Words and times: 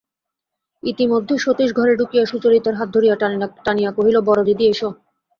ইতিমধ্যে 0.83 1.35
সতীশ 1.37 1.69
ঘরে 1.73 1.93
ঢুকিয়া 1.95 2.23
সুচরিতার 2.25 2.75
হাত 2.75 2.89
ধরিয়া 2.95 3.15
টানিয়া 3.65 3.91
কহিল, 3.91 4.15
বড়দিদি, 4.27 4.65
এসো। 4.67 4.89